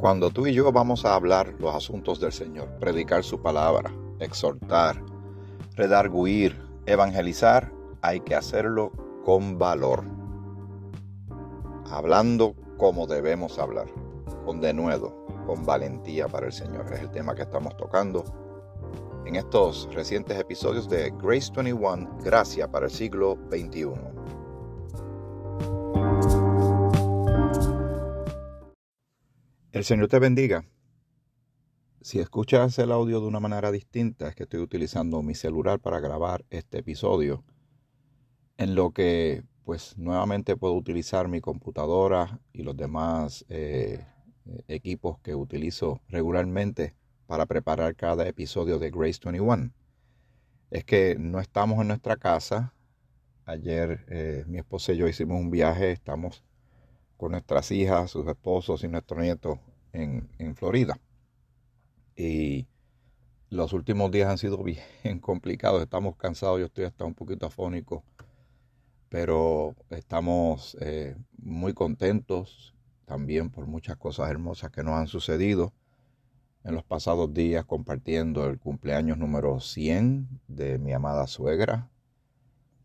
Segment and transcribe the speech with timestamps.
[0.00, 5.04] Cuando tú y yo vamos a hablar los asuntos del Señor, predicar su palabra, exhortar,
[5.76, 7.70] redarguir, evangelizar,
[8.00, 8.92] hay que hacerlo
[9.26, 10.04] con valor.
[11.90, 13.88] Hablando como debemos hablar,
[14.46, 16.90] con denuedo, con valentía para el Señor.
[16.94, 18.24] Es el tema que estamos tocando
[19.26, 23.90] en estos recientes episodios de Grace 21, Gracia para el siglo XXI.
[29.72, 30.64] El Señor te bendiga.
[32.00, 36.00] Si escuchas el audio de una manera distinta, es que estoy utilizando mi celular para
[36.00, 37.44] grabar este episodio,
[38.56, 44.04] en lo que pues nuevamente puedo utilizar mi computadora y los demás eh,
[44.66, 46.96] equipos que utilizo regularmente
[47.28, 49.70] para preparar cada episodio de Grace 21.
[50.72, 52.74] Es que no estamos en nuestra casa.
[53.44, 56.42] Ayer eh, mi esposa y yo hicimos un viaje, estamos
[57.20, 59.60] con nuestras hijas, sus esposos y nuestro nieto
[59.92, 60.98] en, en Florida.
[62.16, 62.66] Y
[63.50, 68.02] los últimos días han sido bien complicados, estamos cansados, yo estoy hasta un poquito afónico,
[69.10, 75.74] pero estamos eh, muy contentos también por muchas cosas hermosas que nos han sucedido
[76.64, 81.90] en los pasados días compartiendo el cumpleaños número 100 de mi amada suegra.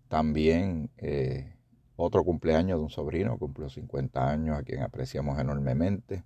[0.10, 1.55] También eh,
[1.96, 6.24] otro cumpleaños de un sobrino, cumplió 50 años, a quien apreciamos enormemente.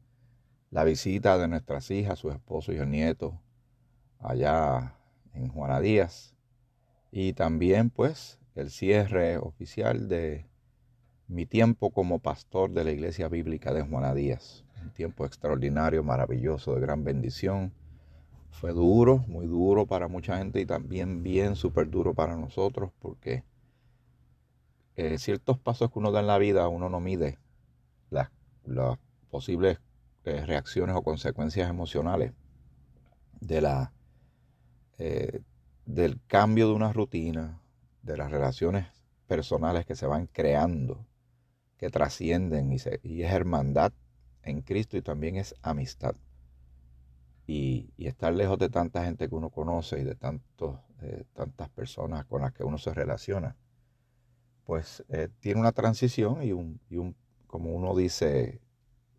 [0.72, 3.40] La visita de nuestras hijas, su esposo y el nieto,
[4.20, 4.96] allá
[5.34, 6.36] en Juana Díaz.
[7.12, 10.46] Y también pues el cierre oficial de
[11.28, 16.76] mi tiempo como pastor de la Iglesia Bíblica de Juana Díaz un tiempo extraordinario, maravilloso,
[16.76, 17.74] de gran bendición.
[18.52, 23.44] Fue duro, muy duro para mucha gente y también bien súper duro para nosotros porque
[25.02, 27.40] eh, ciertos pasos que uno da en la vida uno no mide
[28.10, 28.30] las,
[29.30, 29.80] posibles
[30.26, 32.34] eh, reacciones o consecuencias emocionales
[33.40, 33.94] de la,
[34.98, 35.40] eh,
[35.86, 37.62] del cambio de una rutina,
[38.04, 38.88] de las relaciones
[39.26, 41.06] personales que se van creando,
[41.78, 43.94] que trascienden y, y es hermandad
[44.44, 46.16] en Cristo y también es amistad.
[47.48, 50.78] Y, estar lejos de tanta gente que uno conoce y de tantos,
[51.34, 53.56] tantas personas con las que uno se relaciona,
[54.70, 57.16] pues eh, tiene una transición y un, y un
[57.48, 58.62] como uno dice,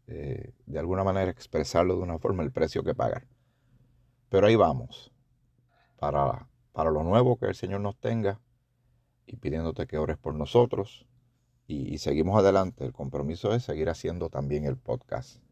[0.06, 3.26] eh, de alguna manera expresarlo de una forma, el precio que pagar.
[4.28, 5.12] Pero ahí vamos,
[5.98, 8.40] para, para lo nuevo que el Señor nos tenga
[9.26, 11.04] y pidiéndote que ores por nosotros
[11.66, 12.84] y, seguimos adelante.
[12.84, 15.42] El compromiso es seguir haciendo también el podcast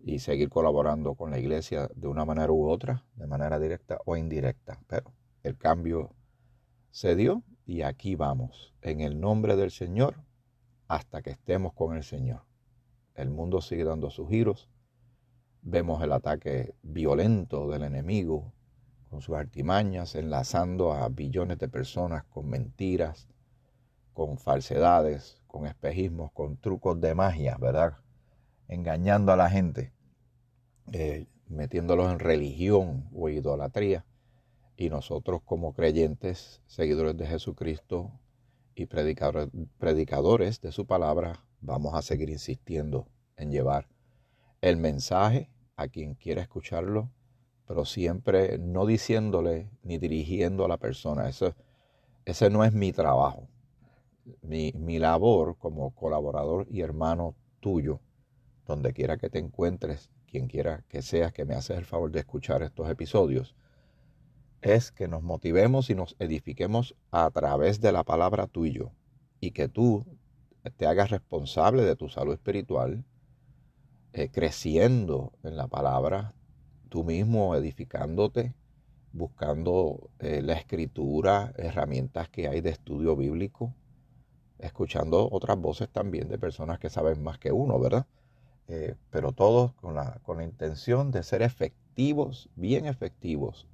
[0.00, 4.16] y seguir colaborando con la iglesia de una manera u otra, de manera directa o
[4.16, 4.80] indirecta.
[4.86, 6.16] Pero el cambio
[6.90, 10.14] se dio y aquí vamos, en el nombre del Señor,
[10.86, 12.42] hasta que estemos con el Señor.
[13.14, 14.70] El mundo sigue dando sus giros.
[15.62, 18.52] Vemos el ataque violento del enemigo
[19.10, 23.26] con sus artimañas, enlazando a billones de personas con mentiras,
[24.12, 27.98] con falsedades, con espejismos, con trucos de magia, ¿verdad?
[28.68, 29.92] Engañando a la gente,
[30.92, 34.04] eh, metiéndolos en religión o idolatría.
[34.76, 38.12] Y nosotros como creyentes, seguidores de Jesucristo
[38.74, 43.88] y predicadores, de su palabra, vamos a seguir insistiendo en llevar
[44.60, 47.10] el mensaje a quien quiera escucharlo,
[47.66, 51.28] pero siempre no diciéndole ni dirigiendo a la persona.
[51.28, 51.54] Eso,
[52.24, 53.48] ese no es mi trabajo
[54.42, 58.00] mi, labor como colaborador y hermano tuyo,
[58.66, 62.20] donde quiera que te encuentres, quien quiera que seas que me haces el favor de
[62.20, 63.54] escuchar estos episodios,
[64.66, 68.90] es que nos motivemos y nos edifiquemos a través de la palabra tuyo
[69.38, 70.04] y que tú
[70.76, 73.04] te hagas responsable de tu salud espiritual,
[74.12, 76.34] eh, creciendo en la palabra,
[76.88, 78.54] tú mismo edificándote,
[79.12, 83.72] buscando eh, la escritura, herramientas que hay de estudio bíblico,
[84.58, 88.06] escuchando otras voces también de personas que saben más que uno, ¿verdad?
[88.66, 93.68] Eh, pero todos con la, con la intención de ser efectivos, bien efectivos,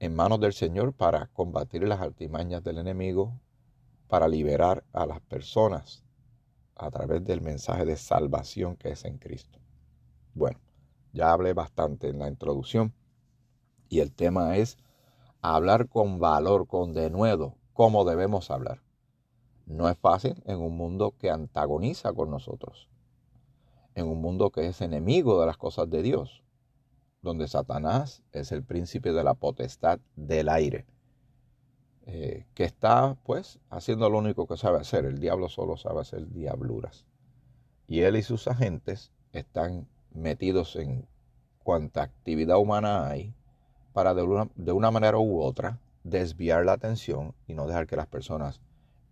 [0.00, 3.40] en manos del Señor para combatir las artimañas del enemigo,
[4.06, 6.04] para liberar a las personas
[6.76, 9.58] a través del mensaje de salvación que es en Cristo.
[10.34, 10.60] Bueno,
[11.12, 12.94] ya hablé bastante en la introducción
[13.88, 14.78] y el tema es
[15.42, 18.80] hablar con valor, con denuedo, cómo debemos hablar.
[19.66, 22.88] No es fácil en un mundo que antagoniza con nosotros,
[23.94, 26.42] en un mundo que es enemigo de las cosas de Dios,
[27.22, 30.86] donde Satanás es el príncipe de la potestad del aire,
[32.06, 35.04] eh, que está pues haciendo lo único que sabe hacer.
[35.04, 37.06] El diablo solo sabe hacer diabluras.
[37.86, 41.06] Y él y sus agentes están metidos en
[41.62, 43.34] cuanta actividad humana hay
[43.92, 47.96] para de una, de una manera u otra desviar la atención y no dejar que
[47.96, 48.60] las personas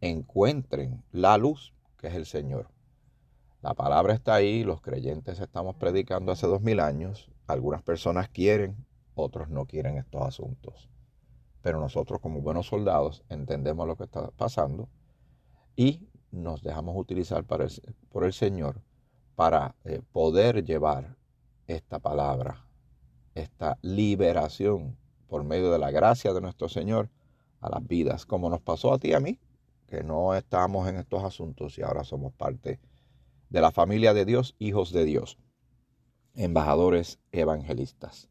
[0.00, 2.68] encuentren la luz que es el Señor.
[3.62, 8.76] La palabra está ahí, los creyentes estamos predicando hace dos mil años, algunas personas quieren,
[9.14, 10.90] otros no quieren estos asuntos.
[11.62, 14.88] Pero nosotros como buenos soldados entendemos lo que está pasando
[15.74, 18.82] y nos dejamos utilizar por el Señor
[19.34, 21.16] para eh, poder llevar
[21.66, 22.66] esta palabra,
[23.34, 24.96] esta liberación
[25.28, 27.10] por medio de la gracia de nuestro Señor
[27.60, 29.38] a las vidas, como nos pasó a ti y a mí,
[29.86, 32.80] que no estamos en estos asuntos y ahora somos parte
[33.50, 35.38] de la familia de Dios, hijos de Dios,
[36.36, 38.28] embajadores evangelistas.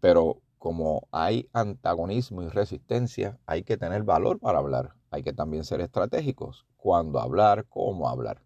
[0.00, 5.64] Pero como hay antagonismo y resistencia, hay que tener valor para hablar, hay que también
[5.64, 8.42] ser estratégicos, cuándo hablar, cómo hablar,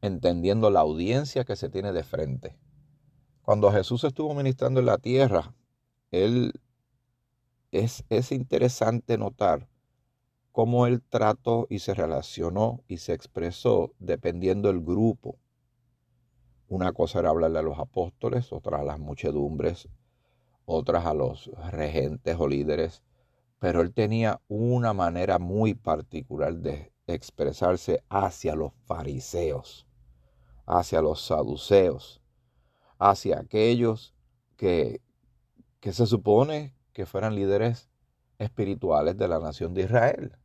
[0.00, 2.58] entendiendo la audiencia que se tiene de frente.
[3.42, 5.54] Cuando Jesús estuvo ministrando en la tierra,
[6.10, 6.52] él
[7.70, 9.68] es, es interesante notar
[10.52, 15.38] cómo él trató y se relacionó y se expresó dependiendo del grupo.
[16.68, 19.88] Una cosa era hablarle a los apóstoles, otra a las muchedumbres,
[20.66, 23.02] otras a los regentes o líderes,
[23.58, 29.86] pero él tenía una manera muy particular de expresarse hacia los fariseos,
[30.66, 32.20] hacia los saduceos,
[32.98, 34.14] hacia aquellos
[34.56, 35.00] que,
[35.80, 37.88] que se supone que fueran líderes
[38.38, 40.36] espirituales de la nación de Israel.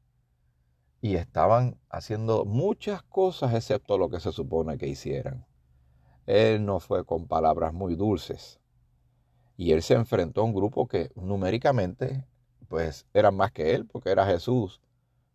[1.02, 5.46] Y estaban haciendo muchas cosas excepto lo que se supone que hicieran.
[6.26, 8.60] Él no fue con palabras muy dulces.
[9.58, 12.26] Y él se enfrentó a un grupo que numéricamente
[12.68, 14.82] pues eran más que él, porque era Jesús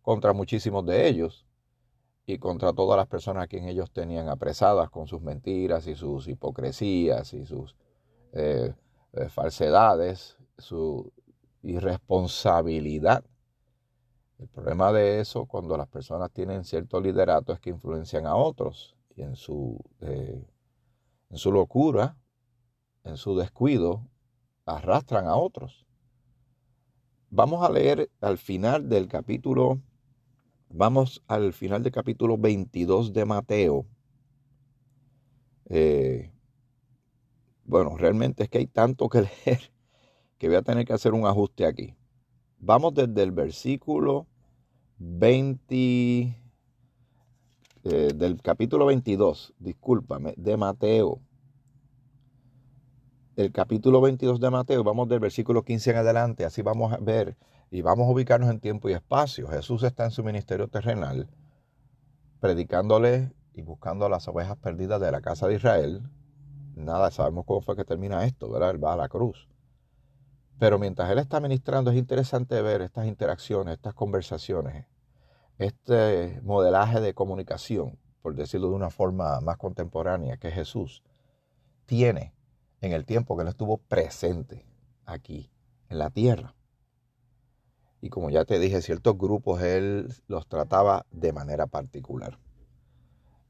[0.01, 1.45] contra muchísimos de ellos
[2.25, 6.27] y contra todas las personas a quien ellos tenían apresadas con sus mentiras y sus
[6.27, 7.75] hipocresías y sus
[8.33, 8.73] eh,
[9.13, 11.11] eh, falsedades, su
[11.63, 13.23] irresponsabilidad.
[14.37, 18.95] El problema de eso cuando las personas tienen cierto liderato es que influencian a otros
[19.15, 20.45] y en su, eh,
[21.29, 22.17] en su locura,
[23.03, 24.07] en su descuido,
[24.65, 25.85] arrastran a otros.
[27.29, 29.79] Vamos a leer al final del capítulo,
[30.69, 33.85] vamos al final del capítulo 22 de Mateo.
[35.69, 36.31] Eh,
[37.65, 39.71] bueno, realmente es que hay tanto que leer
[40.39, 41.95] que voy a tener que hacer un ajuste aquí.
[42.57, 44.25] Vamos desde el versículo
[44.97, 46.35] 20,
[47.91, 51.21] eh, del capítulo 22, discúlpame, de Mateo
[53.39, 57.37] el capítulo 22 de Mateo, vamos del versículo 15 en adelante, así vamos a ver
[57.71, 59.47] y vamos a ubicarnos en tiempo y espacio.
[59.47, 61.29] Jesús está en su ministerio terrenal,
[62.41, 66.03] predicándole y buscando a las ovejas perdidas de la casa de Israel.
[66.75, 68.71] Nada, sabemos cómo fue que termina esto, ¿verdad?
[68.71, 69.47] Él va a la cruz.
[70.59, 74.85] Pero mientras él está ministrando, es interesante ver estas interacciones, estas conversaciones,
[75.59, 81.03] este modelaje de comunicación, por decirlo de una forma más contemporánea, que Jesús
[81.85, 82.33] tiene
[82.81, 84.65] en el tiempo que Él estuvo presente
[85.05, 85.51] aquí
[85.89, 86.55] en la tierra.
[88.01, 92.39] Y como ya te dije, ciertos grupos Él los trataba de manera particular.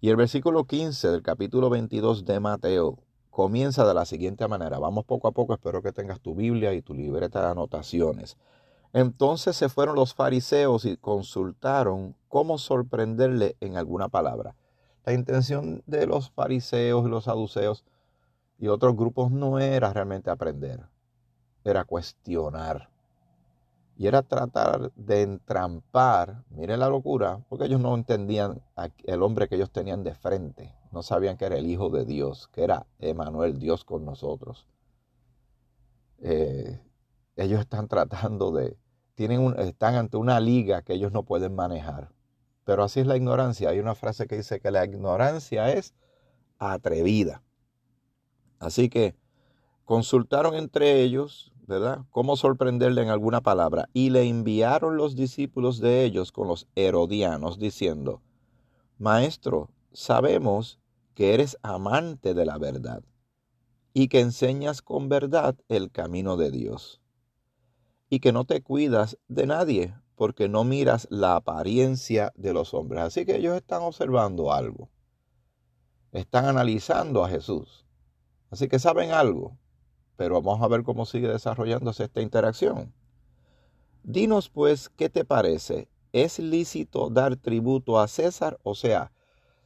[0.01, 4.79] Y el versículo 15 del capítulo 22 de Mateo comienza de la siguiente manera.
[4.79, 8.37] Vamos poco a poco, espero que tengas tu Biblia y tu libreta de anotaciones.
[8.93, 14.55] Entonces se fueron los fariseos y consultaron cómo sorprenderle en alguna palabra.
[15.05, 17.85] La intención de los fariseos y los saduceos
[18.57, 20.81] y otros grupos no era realmente aprender,
[21.63, 22.89] era cuestionar.
[23.95, 28.61] Y era tratar de entrampar, miren la locura, porque ellos no entendían
[29.03, 30.73] el hombre que ellos tenían de frente.
[30.91, 34.67] No sabían que era el Hijo de Dios, que era Emanuel, Dios con nosotros.
[36.19, 36.79] Eh,
[37.39, 38.77] ellos están tratando de,
[39.15, 42.11] tienen están ante una liga que ellos no pueden manejar.
[42.65, 43.69] Pero así es la ignorancia.
[43.69, 45.93] Hay una frase que dice que la ignorancia es
[46.57, 47.41] atrevida.
[48.59, 49.15] Así que
[49.85, 52.05] consultaron entre ellos, ¿verdad?
[52.11, 53.89] Cómo sorprenderle en alguna palabra.
[53.93, 58.21] Y le enviaron los discípulos de ellos con los herodianos, diciendo,
[58.97, 60.79] Maestro, sabemos
[61.15, 63.01] que eres amante de la verdad
[63.93, 67.01] y que enseñas con verdad el camino de Dios
[68.09, 73.03] y que no te cuidas de nadie porque no miras la apariencia de los hombres.
[73.03, 74.89] Así que ellos están observando algo.
[76.11, 77.85] Están analizando a Jesús.
[78.49, 79.57] Así que saben algo,
[80.15, 82.93] pero vamos a ver cómo sigue desarrollándose esta interacción.
[84.03, 85.87] Dinos pues, ¿qué te parece?
[86.11, 88.59] ¿Es lícito dar tributo a César?
[88.63, 89.11] O sea,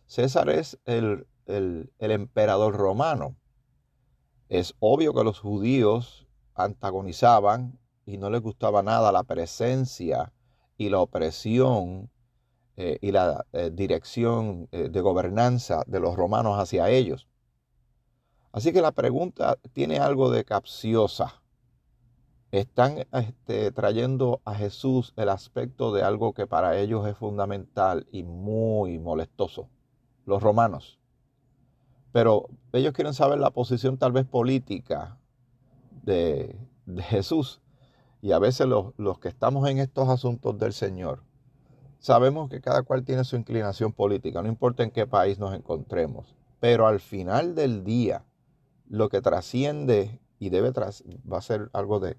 [0.05, 3.35] César es el el, emperador romano.
[4.49, 10.33] Es obvio que los judíos antagonizaban y no les gustaba nada la presencia
[10.77, 12.09] y la opresión
[12.75, 17.27] eh, y la eh, dirección eh, de gobernanza de los romanos hacia ellos.
[18.51, 21.41] Así que la pregunta tiene algo de capciosa.
[22.51, 28.23] Están este, trayendo a Jesús el aspecto de algo que para ellos es fundamental y
[28.23, 29.69] muy molestoso,
[30.25, 30.99] los romanos.
[32.11, 35.17] Pero ellos quieren saber la posición tal vez política
[36.03, 36.55] de,
[37.09, 37.59] Jesús.
[38.23, 41.21] Y a veces los, los que estamos en estos asuntos del Señor,
[42.03, 46.35] Sabemos que cada cual tiene su inclinación política, no importa en qué país nos encontremos,
[46.59, 48.25] pero al final del día,
[48.89, 52.17] lo que trasciende y debe tras, va a ser algo de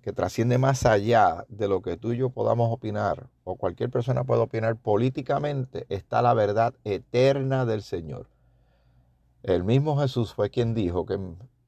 [0.00, 4.24] que trasciende más allá de lo que tú y yo podamos opinar o cualquier persona
[4.24, 8.30] pueda opinar políticamente, está la verdad eterna del Señor.
[9.42, 11.20] El mismo Jesús fue quien dijo que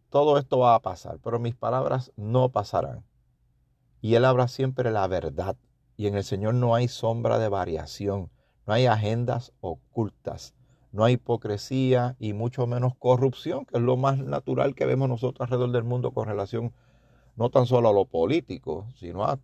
[0.09, 3.05] todo esto va a pasar, pero mis palabras no pasarán.
[4.01, 5.57] Y Él habla siempre la verdad
[5.97, 8.31] y en el Señor no hay sombra de variación,
[8.67, 10.55] no hay agendas ocultas,
[10.93, 15.47] no hay hipocresía y mucho menos corrupción, que es lo más natural que vemos nosotros
[15.47, 16.73] alrededor del mundo con relación
[17.35, 19.39] no tan solo a lo político, sino a,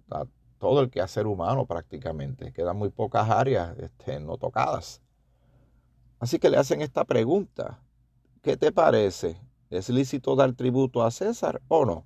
[0.58, 2.52] todo el quehacer humano prácticamente.
[2.52, 5.02] Quedan muy pocas áreas este, no tocadas.
[6.18, 7.82] Así que le hacen esta pregunta.
[8.42, 9.36] ¿Qué te parece?
[9.70, 12.04] ¿Es lícito dar tributo a César o no?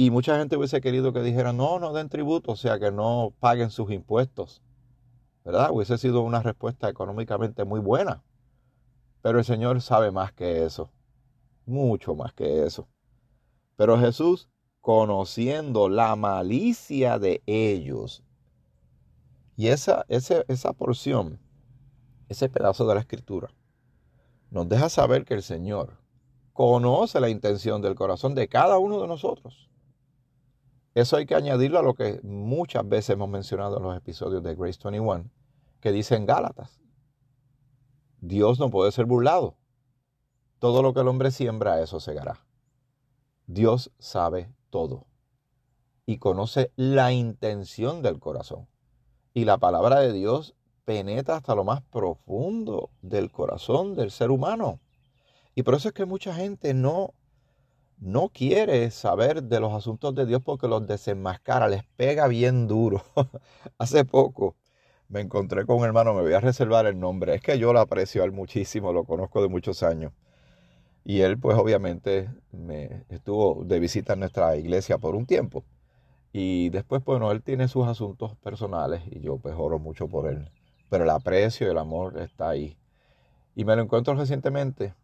[0.00, 3.34] Y mucha gente hubiese querido que dijeran, no, no den tributo, o sea, que no
[3.38, 4.62] paguen sus impuestos.
[5.44, 5.72] ¿Verdad?
[5.72, 8.22] Hubiese sido una respuesta económicamente muy buena.
[9.20, 10.90] Pero el Señor sabe más que eso.
[11.66, 12.88] Mucho más que eso.
[13.76, 14.48] Pero Jesús,
[14.80, 18.24] conociendo la malicia de ellos,
[19.54, 21.38] y esa, esa porción,
[22.30, 23.50] ese pedazo de la escritura,
[24.50, 25.98] nos deja saber que el Señor
[26.54, 29.69] conoce la intención del corazón de cada uno de nosotros.
[30.94, 34.54] Eso hay que añadirlo a lo que muchas veces hemos mencionado en los episodios de
[34.56, 35.30] Grace 21,
[35.80, 36.80] que dicen Gálatas.
[38.20, 39.56] Dios no puede ser burlado.
[40.58, 42.44] Todo lo que el hombre siembra, eso segará.
[43.46, 45.06] Dios sabe todo
[46.06, 48.68] y conoce la intención del corazón.
[49.32, 54.80] Y la palabra de Dios penetra hasta lo más profundo del corazón del ser humano.
[55.54, 57.14] Y por eso es que mucha gente no
[58.00, 63.02] no quiere saber de los asuntos de Dios porque los desenmascara, les pega bien duro.
[63.78, 64.56] Hace poco
[65.08, 67.80] me encontré con un hermano, me voy a reservar el nombre, es que yo lo
[67.80, 70.12] aprecio a él muchísimo, lo conozco de muchos años.
[71.04, 75.64] Y él pues obviamente me estuvo de visita en nuestra iglesia por un tiempo.
[76.32, 80.50] Y después, bueno, él tiene sus asuntos personales y yo pues oro mucho por él.
[80.88, 82.78] Pero el aprecio y el amor está ahí.
[83.54, 84.94] Y me lo encuentro recientemente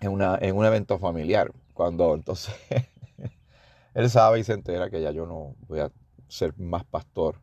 [0.00, 2.52] en, una, en un evento familiar cuando entonces
[3.94, 5.92] él sabe y se entera que ya yo no voy a
[6.26, 7.36] ser más pastor,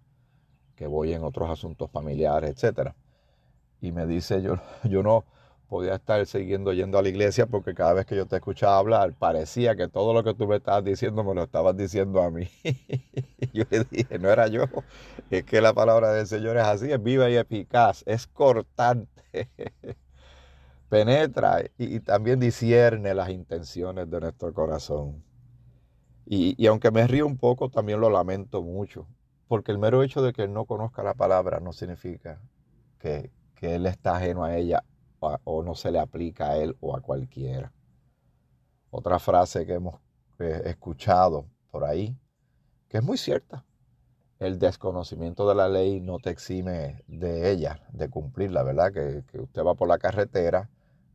[0.75, 2.97] que voy en otros asuntos familiares, etcétera.
[3.79, 5.23] Y me dice, yo, yo no
[5.69, 9.13] podía estar siguiendo yendo a la iglesia porque cada vez que yo te escuchaba hablar
[9.13, 12.49] parecía que todo lo que tú me estabas diciendo me lo estabas diciendo a mí.
[13.53, 14.65] yo le dije, no era yo,
[15.29, 19.49] es que la palabra del Señor es así, es viva y eficaz, es cortante
[20.89, 25.23] penetra y, también discierne las intenciones de nuestro corazón.
[26.25, 29.07] Y, aunque me río un poco, también lo lamento mucho,
[29.47, 32.41] porque el mero hecho de que él no conozca la palabra no significa
[32.99, 34.83] que, él está ajeno a ella
[35.19, 37.73] o, no se le aplica a él o a cualquiera.
[38.91, 39.99] Otra frase que hemos
[40.37, 42.15] escuchado por ahí,
[42.87, 43.65] que es muy cierta.
[44.45, 48.93] El desconocimiento de la ley no te exime de ella, de cumplirla, ¿verdad?
[48.93, 50.69] Que, usted va por la carretera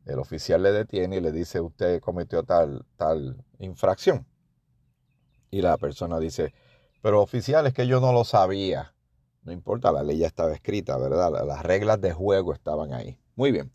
[0.05, 4.25] el oficial le detiene y le dice, usted cometió tal, tal infracción.
[5.49, 6.53] Y la persona dice,
[7.01, 8.93] pero oficial es que yo no lo sabía.
[9.43, 11.45] No importa, la ley ya estaba escrita, ¿verdad?
[11.45, 13.17] Las reglas de juego estaban ahí.
[13.35, 13.71] Muy bien.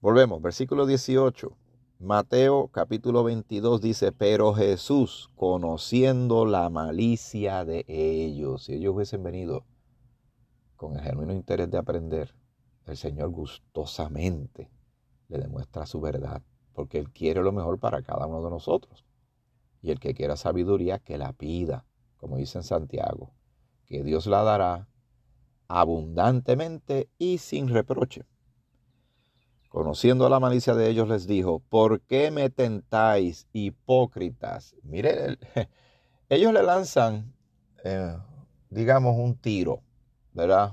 [0.00, 1.56] Volvemos, versículo 18.
[1.98, 9.64] Mateo capítulo 22 dice, pero Jesús, conociendo la malicia de ellos, si ellos hubiesen venido
[10.76, 12.34] con el genuino interés de aprender,
[12.84, 14.70] el Señor gustosamente
[15.28, 16.42] le demuestra su verdad,
[16.74, 19.06] porque Él quiere lo mejor para cada uno de nosotros.
[19.80, 21.86] Y el que quiera sabiduría, que la pida,
[22.18, 23.32] como dice en Santiago,
[23.86, 24.86] que Dios la dará
[25.66, 28.26] abundantemente y sin reproche.
[29.76, 34.74] Conociendo la malicia de ellos, les dijo, ¿por qué me tentáis, hipócritas?
[34.82, 35.36] Mire,
[36.30, 37.34] ellos le lanzan,
[37.84, 38.16] eh,
[38.70, 39.82] digamos, un tiro,
[40.32, 40.72] ¿verdad?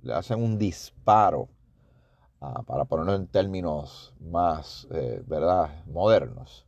[0.00, 1.50] Le hacen un disparo
[2.38, 6.66] para ponerlo en términos más, eh, ¿verdad?, modernos,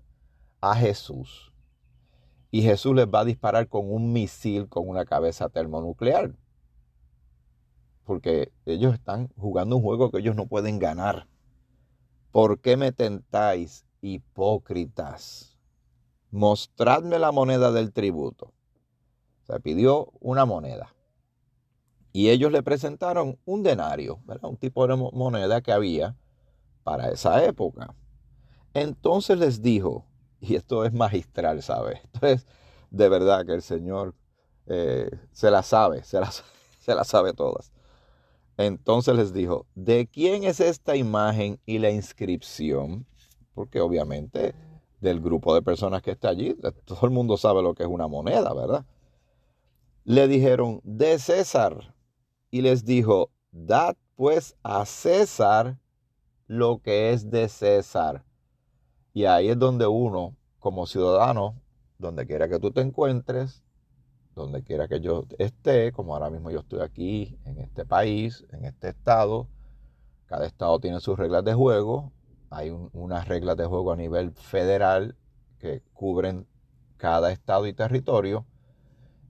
[0.60, 1.50] a Jesús.
[2.50, 6.36] Y Jesús les va a disparar con un misil con una cabeza termonuclear.
[8.04, 11.26] Porque ellos están jugando un juego que ellos no pueden ganar.
[12.32, 15.58] ¿Por qué me tentáis, hipócritas?
[16.30, 18.52] Mostradme la moneda del tributo.
[19.42, 20.94] Se pidió una moneda.
[22.12, 26.16] Y ellos le presentaron un denario, un tipo de moneda que había
[26.84, 27.94] para esa época.
[28.74, 30.06] Entonces les dijo,
[30.40, 32.00] y esto es magistral, ¿sabes?
[32.14, 32.46] Entonces,
[32.90, 34.14] de verdad que el Señor
[34.66, 36.30] eh, se la sabe, se la,
[36.80, 37.72] se la sabe todas.
[38.60, 43.06] Entonces les dijo, ¿de quién es esta imagen y la inscripción?
[43.54, 44.54] Porque obviamente
[45.00, 48.06] del grupo de personas que está allí, todo el mundo sabe lo que es una
[48.06, 48.84] moneda, ¿verdad?
[50.04, 51.94] Le dijeron, de César
[52.50, 55.78] y les dijo, dad pues a César
[56.46, 58.26] lo que es de César.
[59.14, 61.54] Y ahí es donde uno, como ciudadano,
[61.96, 63.64] donde quiera que tú te encuentres,
[64.34, 68.64] donde quiera que yo esté, como ahora mismo yo estoy aquí, en este país, en
[68.64, 69.48] este estado,
[70.26, 72.12] cada estado tiene sus reglas de juego,
[72.50, 75.16] hay unas reglas de juego a nivel federal
[75.58, 76.46] que cubren
[76.96, 78.46] cada estado y territorio,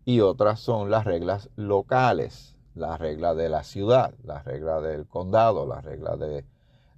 [0.04, 5.66] y otras son las reglas locales la regla de la ciudad, la regla del condado,
[5.66, 6.44] la regla de,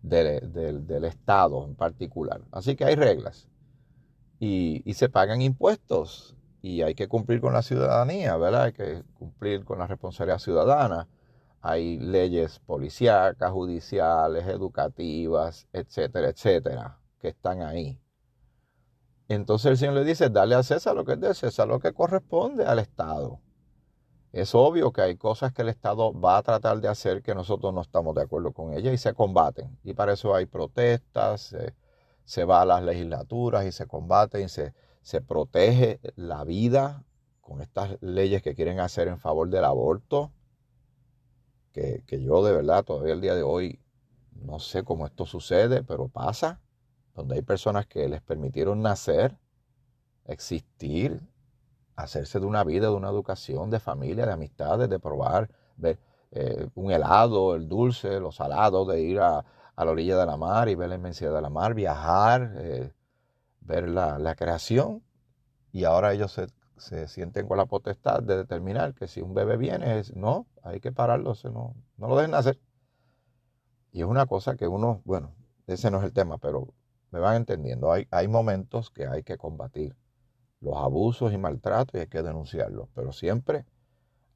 [0.02, 2.42] del estado en particular.
[2.50, 3.48] Así que hay reglas.
[4.38, 8.62] Y, se pagan impuestos y hay que cumplir con la ciudadanía, ¿verdad?
[8.64, 11.08] Hay que cumplir con la responsabilidad ciudadana.
[11.60, 18.00] Hay leyes policíacas, judiciales, educativas, etcétera, etcétera, que están ahí.
[19.28, 21.92] Entonces el Señor le dice, dale a César lo que es de César, lo que
[21.92, 23.40] corresponde al Estado.
[24.32, 27.74] Es obvio que hay cosas que el Estado va a tratar de hacer que nosotros
[27.74, 29.78] no estamos de acuerdo con ellas y se combaten.
[29.82, 31.54] Y para eso hay protestas,
[32.24, 37.04] se, va a las legislaturas y se combate y se, se protege la vida
[37.40, 40.32] con estas leyes que quieren hacer en favor del aborto.
[41.72, 43.80] Que, que yo de verdad todavía el día de hoy
[44.34, 46.60] no sé cómo esto sucede, pero pasa.
[47.14, 49.38] Donde hay personas que les permitieron nacer,
[50.24, 51.20] existir,
[51.96, 55.50] hacerse de una vida, de una educación, de familia, de amistades, de probar
[56.30, 59.44] eh, un helado, el dulce, los salados, de ir a,
[59.76, 62.92] la orilla de la mar y ver la inmensidad de la mar, viajar, eh,
[63.64, 65.02] ver la, creación.
[65.72, 66.38] Y ahora ellos
[66.76, 70.92] se, sienten con la potestad de determinar que si un bebé viene, no, hay que
[70.92, 72.60] pararlo, no, no lo dejen hacer.
[73.92, 75.34] Y es una cosa que uno, bueno,
[75.66, 76.74] ese no es el tema, pero
[77.10, 77.92] me van entendiendo.
[77.92, 79.94] Hay, hay momentos que hay que combatir
[80.60, 82.88] los abusos y maltratos y hay que denunciarlos.
[82.94, 83.66] Pero siempre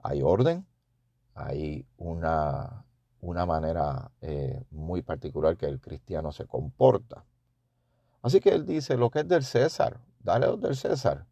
[0.02, 0.66] hay orden,
[1.34, 2.84] hay una,
[3.20, 7.24] una manera eh, muy particular que el cristiano se comporta.
[8.22, 11.26] Así que él dice, lo que es del César, dale lo del César.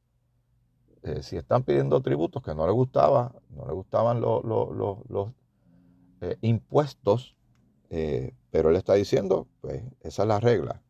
[1.02, 5.32] Eh, si están pidiendo tributos que no le gustaba, no le gustaban los, los,
[6.20, 7.36] eh, impuestos,
[8.50, 10.82] pero él está diciendo, pues esa es la regla.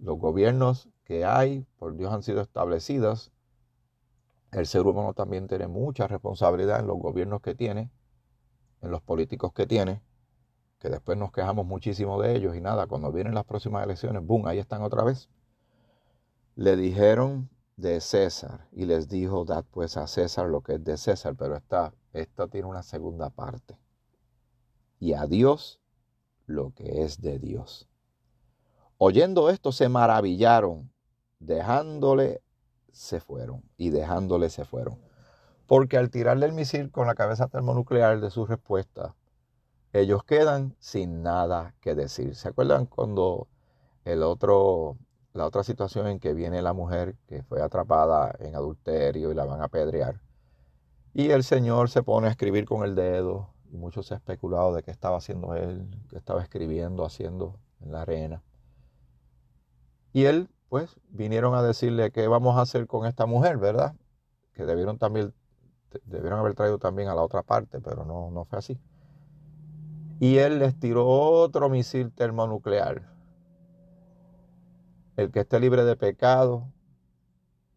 [0.00, 3.30] los gobiernos que hay por Dios han sido establecidas.
[4.50, 7.90] El ser humano también tiene mucha responsabilidad en los gobiernos que tiene,
[8.80, 10.02] en los políticos que tiene,
[10.84, 14.46] que después nos quejamos muchísimo de ellos y nada, cuando vienen las próximas elecciones, ¡boom!,
[14.46, 15.30] ahí están otra vez.
[16.56, 20.98] Le dijeron de César y les dijo, dad pues a César lo que es de
[20.98, 23.78] César, pero esta, esta tiene una segunda parte.
[25.00, 25.80] Y a Dios
[26.44, 27.88] lo que es de Dios.
[28.98, 30.92] Oyendo esto se maravillaron
[31.38, 32.42] dejándole
[32.92, 35.00] se fueron y dejándole se fueron.
[35.66, 39.14] Porque al tirarle el misil con la cabeza termonuclear de su respuesta,
[39.94, 42.34] ellos quedan sin nada que decir.
[42.34, 43.46] ¿Se acuerdan cuando
[44.04, 44.98] el otro,
[45.32, 49.44] la otra situación en que viene la mujer que fue atrapada en adulterio y la
[49.44, 50.20] van a apedrear?
[51.14, 54.74] Y el Señor se pone a escribir con el dedo y muchos se ha especulado
[54.74, 58.42] de qué estaba haciendo él, qué estaba escribiendo, haciendo en la arena.
[60.12, 63.94] Y él pues vinieron a decirle qué vamos a hacer con esta mujer, ¿verdad?
[64.54, 65.32] Que debieron también,
[66.04, 68.80] debieron haber traído también a la otra parte, pero no, no fue así.
[70.20, 73.10] Y él les tiró otro misil termonuclear.
[75.16, 76.72] El que esté libre de pecado,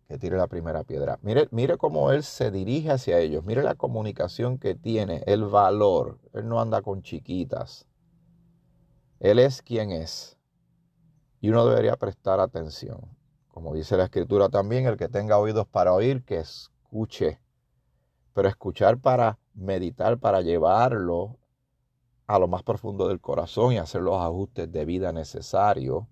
[0.08, 1.20] que tire la primera piedra.
[1.22, 3.44] Mire, mire cómo él se dirige hacia ellos.
[3.44, 6.20] Mire la comunicación que tiene, el valor.
[6.34, 7.86] Él no anda con chiquitas.
[9.20, 10.38] Él es quien es.
[11.42, 13.02] Y uno debería prestar atención.
[13.50, 17.40] Como dice la escritura también, el que tenga oídos para oír, que escuche.
[18.34, 21.37] Pero escuchar para meditar, para llevarlo
[22.28, 26.04] a lo más profundo del corazón y hacer los ajustes de vida necesarios,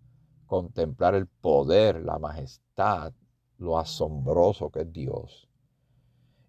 [0.45, 3.13] contemplar el poder, la majestad,
[3.57, 5.49] lo asombroso que es Dios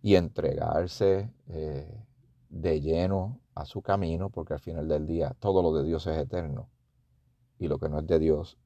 [0.03, 2.05] y entregarse eh,
[2.49, 6.17] de lleno a su camino, porque al final del día todo lo de Dios es
[6.17, 6.71] eterno
[7.59, 8.59] y lo que no es de Dios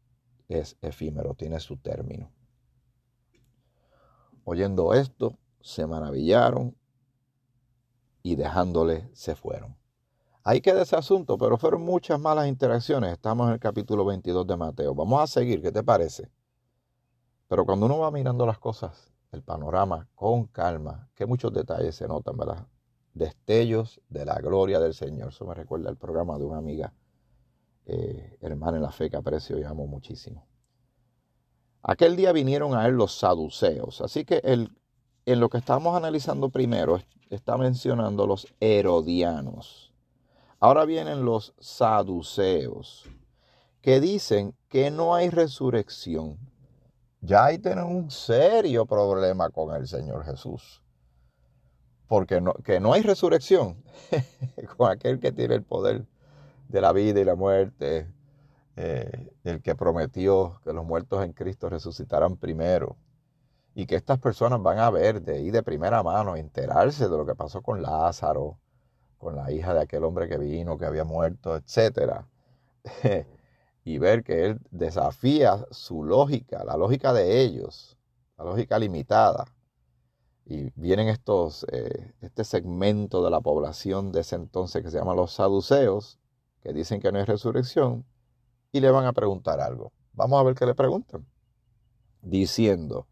[0.49, 2.31] es efímero, tiene su término.
[4.45, 6.77] Oyendo esto, se maravillaron
[8.23, 9.80] y dejándole se fueron.
[10.51, 13.13] Ahí queda ese asunto, pero fueron muchas malas interacciones.
[13.13, 14.97] Estamos en el capítulo 22 de Mateo.
[14.97, 16.29] Vamos a seguir, ¿qué te parece?
[17.47, 22.09] Pero cuando uno va mirando las cosas, el panorama con calma, que muchos detalles se
[22.09, 22.67] notan, ¿verdad?
[23.15, 25.29] Destellos de la gloria del Señor.
[25.29, 26.93] Eso me recuerda el programa de una amiga,
[27.87, 30.49] eh, hermana en la fe, que aprecio y amo muchísimo.
[31.81, 34.01] Aquel día vinieron a él los saduceos.
[34.01, 34.77] Así que el,
[35.27, 39.90] en lo que estamos analizando primero está mencionando los herodianos.
[40.63, 43.09] Ahora vienen los saduceos,
[43.81, 46.39] que dicen que no hay resurrección.
[47.23, 50.83] Ya ahí tienen un serio problema con el Señor Jesús.
[52.07, 53.83] Porque no, que no hay resurrección
[54.77, 56.05] con aquel que tiene el poder
[56.69, 58.13] de la vida y la muerte,
[58.77, 62.99] eh, el que prometió que los muertos en Cristo resucitarán primero
[63.75, 67.25] y que estas personas van a ver de ahí de primera mano, enterarse de lo
[67.25, 68.59] que pasó con Lázaro,
[69.21, 72.25] con la hija de aquel hombre que vino, que había muerto, etc.
[73.85, 77.99] y ver que él desafía su lógica, la lógica de ellos,
[78.39, 79.45] la lógica limitada.
[80.47, 85.15] Y vienen estos, eh, este segmento de la población de ese entonces que se llama
[85.15, 86.19] los saduceos,
[86.63, 88.07] que dicen que no hay resurrección,
[88.73, 89.93] y le van a preguntar algo.
[90.15, 91.27] Vamos a ver qué le preguntan.
[92.23, 93.07] Diciendo,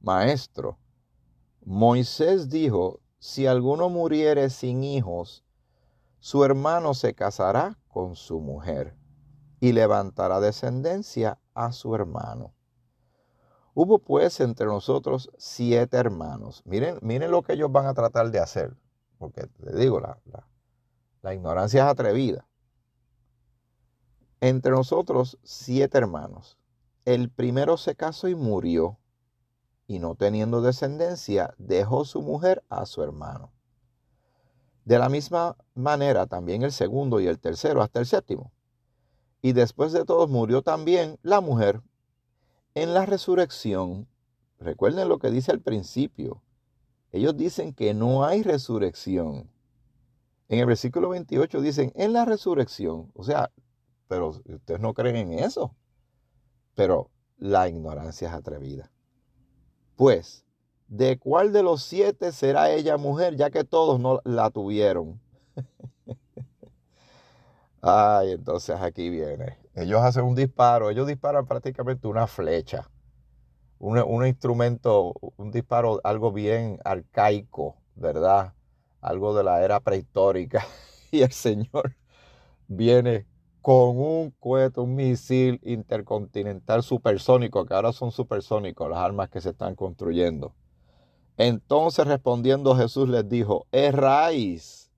[0.00, 0.78] Maestro,
[1.64, 5.44] Moisés dijo, si alguno muriere sin hijos,
[6.20, 8.96] su hermano se casará con su mujer
[9.60, 12.54] y levantará descendencia a su hermano.
[13.74, 16.62] Hubo pues entre nosotros siete hermanos.
[16.64, 18.76] Miren, miren lo que ellos van a tratar de hacer,
[19.18, 20.18] porque le digo, la,
[21.22, 22.48] la ignorancia es atrevida.
[24.40, 26.58] Entre nosotros siete hermanos.
[27.04, 28.98] El primero se casó y murió,
[29.86, 33.52] y no teniendo descendencia, dejó su mujer a su hermano.
[34.88, 38.52] De la misma manera también el segundo y el tercero hasta el séptimo.
[39.42, 41.82] Y después de todos murió también la mujer.
[42.74, 44.08] En la resurrección,
[44.58, 46.42] recuerden lo que dice al principio,
[47.12, 49.50] ellos dicen que no hay resurrección.
[50.48, 53.52] En el versículo 28 dicen, en la resurrección, o sea,
[54.06, 55.74] pero ustedes no creen en eso.
[56.74, 58.90] Pero la ignorancia es atrevida.
[59.96, 60.46] Pues,
[60.88, 65.20] ¿de cuál de los siete será ella mujer, ya que todos no la tuvieron?
[67.80, 69.58] Ay, entonces aquí viene.
[69.74, 72.90] Ellos hacen un disparo, ellos disparan prácticamente una flecha.
[73.78, 78.54] Un, instrumento, un disparo, algo bien arcaico, ¿verdad?
[79.00, 80.66] Algo de la era prehistórica.
[81.10, 81.96] Y el Señor
[82.66, 83.26] viene
[83.62, 89.50] con un cohete, un misil intercontinental supersónico, que ahora son supersónicos las armas que se
[89.50, 90.54] están construyendo.
[91.38, 94.90] Entonces respondiendo Jesús les dijo, erráis,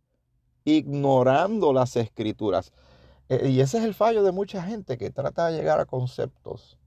[0.64, 2.72] ignorando las escrituras.
[3.29, 6.79] E, y ese es el fallo de mucha gente que trata de llegar a conceptos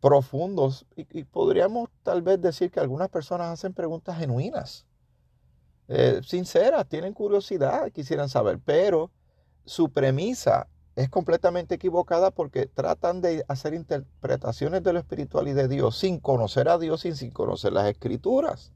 [0.00, 4.86] profundos y, podríamos tal vez decir que algunas personas hacen preguntas genuinas,
[5.88, 9.10] eh, sinceras, tienen curiosidad, quisieran saber, pero
[9.64, 15.68] su premisa es completamente equivocada porque tratan de hacer interpretaciones de lo espiritual y de
[15.68, 18.72] Dios sin conocer a Dios y sin conocer las escrituras.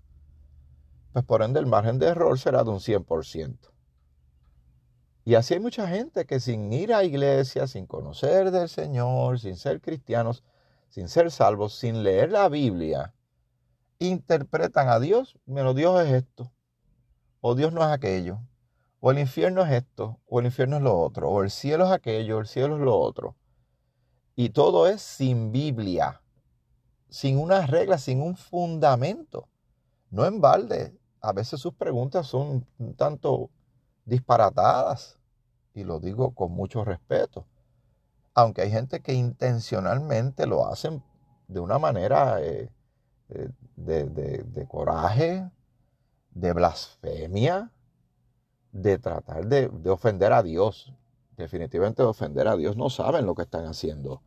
[1.15, 3.59] Pues por ende el margen de error será de un 100%.
[5.25, 9.57] Y así hay mucha gente que sin ir a iglesia, sin conocer del Señor, sin
[9.57, 10.45] ser cristianos,
[10.91, 13.15] sin ser salvos, sin leer la Biblia,
[13.99, 16.53] interpretan a Dios, menos Dios es esto,
[17.41, 18.41] o Dios no es aquello,
[19.01, 21.91] o el infierno es esto, o el infierno es lo otro, o el cielo es
[21.91, 23.35] aquello, o el cielo es lo otro.
[24.37, 26.23] Y todo es sin Biblia,
[27.09, 29.49] sin unas reglas, sin un fundamento.
[30.11, 30.97] No en balde.
[31.21, 33.51] A veces sus preguntas son un tanto
[34.05, 35.19] disparatadas.
[35.75, 37.47] Y lo digo con mucho respeto.
[38.35, 41.03] Aunque hay gente que intencionalmente lo hacen
[41.49, 42.71] de una manera eh,
[43.29, 45.49] eh, de coraje,
[46.31, 47.71] de blasfemia,
[48.73, 50.93] de tratar de, ofender a Dios.
[51.37, 52.77] Definitivamente de ofender a Dios.
[52.77, 54.23] No saben lo que están haciendo.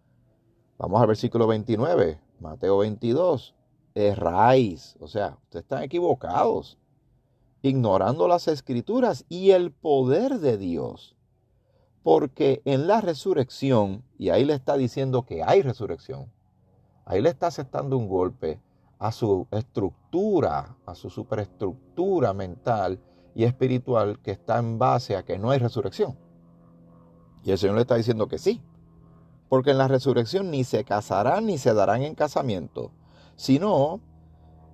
[0.78, 3.56] Vamos al versículo 29, Mateo 22.
[3.96, 6.80] Erráis, o sea, ustedes están equivocados,
[7.62, 11.16] ignorando las escrituras y el poder de Dios.
[12.02, 16.32] Porque en la resurrección, y ahí le está diciendo que hay resurrección,
[17.06, 18.60] ahí le está aceptando un golpe
[18.98, 23.00] a su estructura, a su superestructura mental
[23.36, 26.18] y espiritual que está en base a que no hay resurrección.
[27.44, 28.62] Y el Señor le está diciendo que sí,
[29.50, 32.92] porque en la resurrección ni se casarán ni se darán en casamiento,
[33.36, 34.02] sino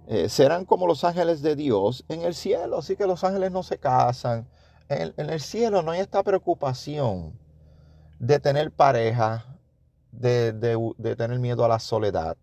[0.07, 2.79] eh, serán como los ángeles de Dios en el cielo.
[2.79, 4.47] Así que los ángeles no se casan.
[4.87, 7.37] En, el cielo no hay esta preocupación
[8.17, 9.45] de tener pareja,
[10.11, 10.51] de,
[11.15, 12.37] tener miedo a la soledad,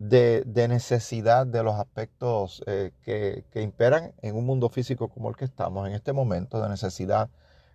[0.00, 5.36] de, necesidad de los aspectos eh, que, que imperan en un mundo físico como el
[5.36, 7.28] que estamos en este momento, de necesidad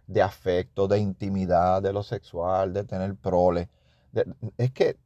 [0.07, 3.69] de afecto, de intimidad, de lo sexual, de tener prole.
[4.57, 4.97] es que,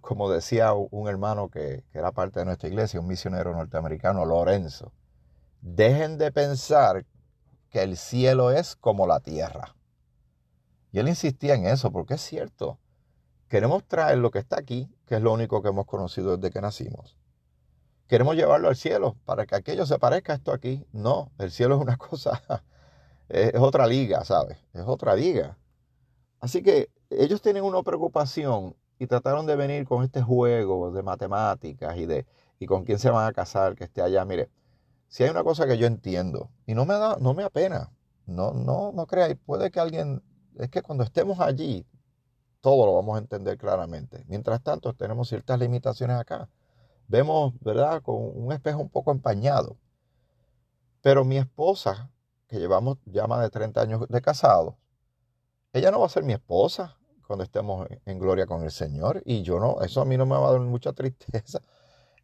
[0.00, 4.92] como decía un hermano que, que, era parte de nuestra iglesia, un misionero norteamericano, Lorenzo,
[5.60, 7.04] dejen de pensar
[7.68, 9.76] que el cielo es como la tierra.
[10.92, 12.78] Y él insistía en eso, porque es cierto.
[13.54, 16.60] Queremos traer lo que está aquí, que es lo único que hemos conocido desde que
[16.60, 17.16] nacimos.
[18.08, 20.84] Queremos llevarlo al cielo para que aquello se parezca a esto aquí.
[20.90, 22.42] No, el cielo es una cosa
[23.28, 24.58] es, otra liga, ¿sabes?
[24.72, 25.56] Es otra liga.
[26.40, 31.96] Así que ellos tienen una preocupación y trataron de venir con este juego de matemáticas
[31.96, 32.26] y de
[32.58, 34.24] y con quién se van a casar, que esté allá.
[34.24, 34.50] Mire,
[35.06, 37.92] si hay una cosa que yo entiendo y no me da, no me apena,
[38.26, 40.24] no, no, no creáis, puede que alguien,
[40.58, 41.86] es que cuando estemos allí,
[42.64, 44.24] todo lo vamos a entender claramente.
[44.26, 46.48] Mientras tanto, tenemos ciertas limitaciones acá.
[47.08, 49.76] Vemos, ¿verdad?, con un espejo un poco empañado.
[51.02, 52.10] Pero mi esposa
[52.48, 54.76] que llevamos ya más de 30 años de casados,
[55.74, 56.96] ella no va a ser mi esposa
[57.26, 59.22] cuando estemos en gloria con el Señor.
[59.26, 61.60] Y yo no, eso a mí no me va a dar mucha tristeza.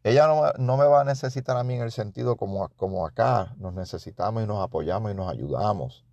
[0.03, 0.27] Ella
[0.57, 4.41] no, me va a necesitar a mí en el sentido como, como acá nos necesitamos
[4.41, 6.03] y nos apoyamos y nos ayudamos.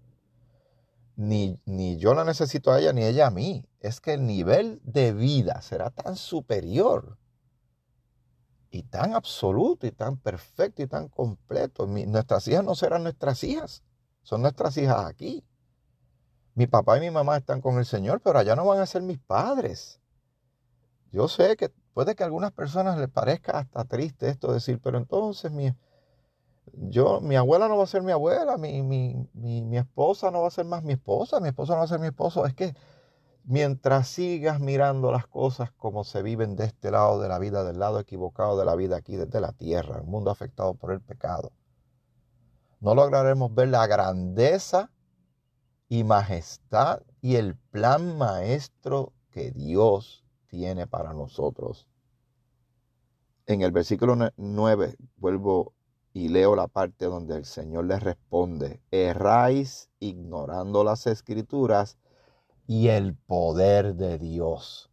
[1.16, 3.64] Ni, ni yo la necesito a ella ni ella a mí.
[3.80, 7.16] Es que el nivel de vida será tan superior
[8.70, 11.86] y tan absoluto y tan perfecto y tan completo.
[11.86, 13.82] nuestras hijas no serán nuestras hijas.
[14.22, 15.44] Son nuestras hijas aquí.
[16.54, 19.02] Mi papá y mi mamá están con el Señor, pero allá no van a ser
[19.02, 20.00] mis padres.
[21.12, 24.98] Yo sé que puede que a algunas personas les parezca hasta triste esto decir, pero
[24.98, 25.72] entonces mi,
[26.74, 30.50] yo, mi abuela no va a ser mi abuela, mi, mi, esposa no va a
[30.50, 32.44] ser más mi esposa, mi esposo no va a ser mi esposo.
[32.44, 32.74] Es que
[33.48, 37.78] mientras sigas mirando las cosas como se viven de este lado de la vida, del
[37.78, 41.50] lado equivocado de la vida aquí, desde la tierra, un mundo afectado por el pecado,
[42.80, 44.90] no lograremos ver la grandeza
[45.88, 51.88] y majestad y el plan maestro que Dios tiene para nosotros.
[53.46, 55.72] En el versículo 9 vuelvo
[56.12, 61.96] y leo la parte donde el Señor les responde, erráis ignorando las escrituras
[62.68, 64.90] y el poder de Dios.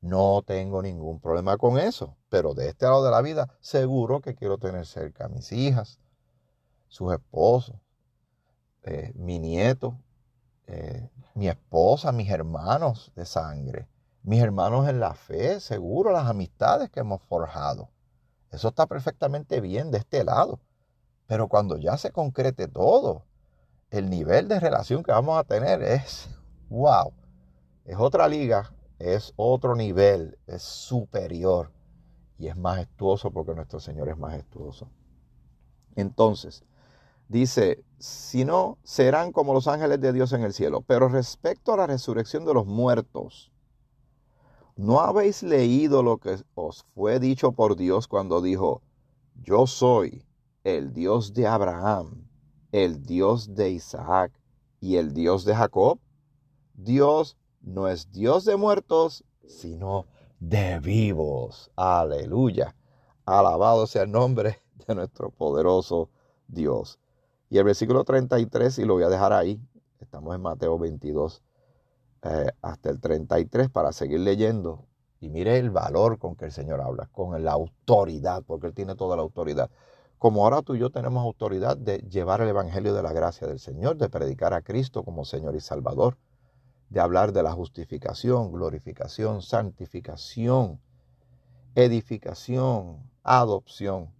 [0.00, 4.36] No tengo ningún problema con eso, pero de este lado de la vida seguro que
[4.36, 5.98] quiero tener cerca a mis hijas,
[6.86, 7.76] sus esposos,
[8.84, 9.98] eh, mi nieto,
[10.68, 13.88] eh, mi esposa, mis hermanos de sangre,
[14.22, 17.90] mis hermanos en la fe, seguro las amistades que hemos forjado.
[18.52, 20.60] Eso está perfectamente bien de este lado.
[21.26, 23.24] Pero cuando ya se concrete todo,
[23.90, 26.28] el nivel de relación que vamos a tener es,
[26.70, 27.12] wow,
[27.84, 31.70] es otra liga, es otro nivel, es superior
[32.38, 34.88] y es majestuoso porque nuestro Señor es majestuoso.
[35.96, 36.64] Entonces,
[37.30, 40.80] Dice, si no, serán como los ángeles de Dios en el cielo.
[40.80, 43.52] Pero respecto a la resurrección de los muertos,
[44.74, 48.82] ¿no habéis leído lo que os fue dicho por Dios cuando dijo,
[49.40, 50.24] yo soy
[50.64, 52.26] el Dios de Abraham,
[52.72, 54.32] el Dios de Isaac
[54.80, 56.00] y el Dios de Jacob?
[56.82, 60.06] Dios no es Dios de muertos, sino
[60.38, 61.70] de vivos.
[61.76, 62.74] Aleluya.
[63.26, 66.08] Alabado sea el nombre de nuestro poderoso
[66.48, 66.98] Dios.
[67.50, 69.60] Y el versículo 33, y lo voy a dejar ahí,
[69.98, 71.42] estamos en Mateo 22
[72.22, 74.86] eh, hasta el 33 para seguir leyendo.
[75.20, 78.94] Y mire el valor con que el Señor habla, con la autoridad, porque Él tiene
[78.94, 79.70] toda la autoridad.
[80.16, 83.58] Como ahora tú y yo tenemos autoridad de llevar el Evangelio de la gracia del
[83.58, 86.16] Señor, de predicar a Cristo como Señor y Salvador,
[86.90, 90.80] de hablar de la justificación, glorificación, santificación,
[91.74, 94.12] edificación, adopción,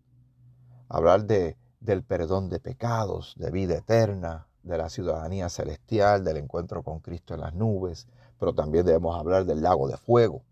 [0.88, 6.82] hablar de del perdón de pecados, de vida eterna, de la ciudadanía celestial, del encuentro
[6.82, 8.06] con Cristo en las nubes,
[8.38, 10.44] pero también debemos hablar del lago de fuego,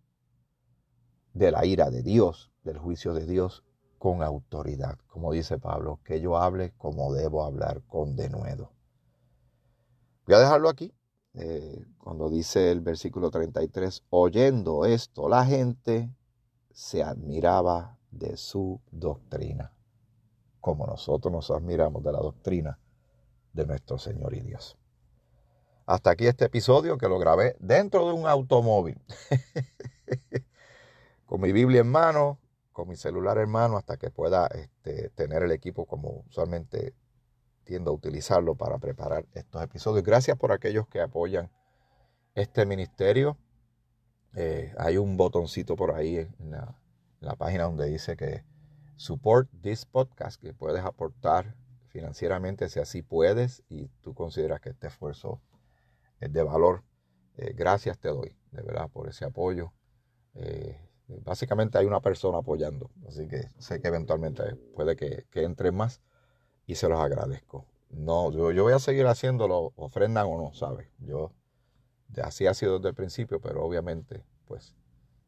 [1.35, 3.63] de la ira de Dios, del juicio de Dios
[3.99, 8.73] con autoridad, como dice Pablo, que yo hable como debo hablar con denuedo.
[10.27, 10.95] Voy a dejarlo aquí.
[11.41, 16.11] Eh, cuando dice el versículo 33, oyendo esto, la gente
[16.73, 19.73] se admiraba de su doctrina,
[20.61, 22.81] como nosotros nos admiramos de la doctrina
[23.53, 24.77] de nuestro Señor y Dios.
[25.87, 29.01] Hasta aquí este episodio que lo grabé dentro de un automóvil,
[31.27, 32.41] con mi Biblia en mano,
[32.73, 36.95] con mi celular en mano, hasta que pueda este, tener el equipo como usualmente
[37.69, 40.03] tiendo a utilizarlo para preparar estos episodios.
[40.03, 41.51] Gracias por aquellos que apoyan
[42.35, 43.37] este ministerio.
[44.35, 46.75] Eh, hay un botoncito por ahí en la,
[47.21, 48.43] la página donde dice que
[48.97, 51.55] support this podcast, que puedes aportar
[51.89, 55.43] financieramente si así puedes y tú consideras que este esfuerzo
[56.21, 56.85] es de valor.
[57.37, 59.75] Eh, gracias te doy, de verdad, por ese apoyo.
[60.37, 60.81] Eh,
[61.23, 66.01] básicamente hay una persona apoyando, así que sé que eventualmente puede que, que más
[66.69, 67.65] y se los agradezco.
[67.91, 70.87] No, yo, yo voy a seguir haciéndolo, ofrendan o no, ¿sabes?
[70.99, 71.33] Yo,
[72.23, 74.77] así ha sido desde el principio, pero obviamente, pues,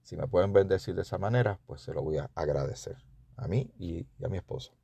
[0.03, 2.99] si me pueden bendecir de esa manera, pues se lo voy a agradecer
[3.37, 4.75] a mí y, a mi esposo.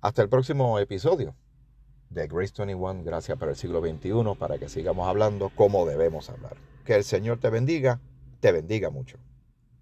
[0.00, 1.36] Hasta el próximo episodio
[2.08, 6.56] de Grace 21, Gracias para el siglo XXI, para que sigamos hablando como debemos hablar.
[6.86, 8.00] Que el Señor te bendiga,
[8.40, 9.18] te bendiga mucho.